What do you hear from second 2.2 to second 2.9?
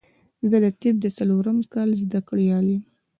کړيال يم